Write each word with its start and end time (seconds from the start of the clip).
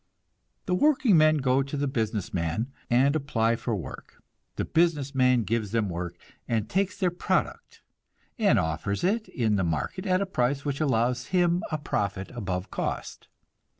The 0.65 0.73
working 0.73 1.15
men 1.15 1.37
go 1.37 1.61
to 1.61 1.77
the 1.77 1.87
business 1.87 2.33
man 2.33 2.71
and 2.89 3.15
apply 3.15 3.55
for 3.55 3.75
work. 3.75 4.15
The 4.55 4.65
business 4.65 5.13
man 5.13 5.43
gives 5.43 5.73
them 5.73 5.89
work, 5.89 6.17
and 6.47 6.67
takes 6.67 6.97
their 6.97 7.11
product, 7.11 7.83
and 8.39 8.57
offers 8.57 9.03
it 9.03 9.27
in 9.29 9.57
the 9.57 9.63
market 9.63 10.07
at 10.07 10.19
a 10.19 10.25
price 10.25 10.65
which 10.65 10.81
allows 10.81 11.27
him 11.27 11.61
a 11.71 11.77
profit 11.77 12.31
above 12.31 12.71
cost. 12.71 13.27